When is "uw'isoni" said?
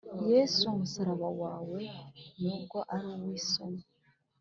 3.15-3.83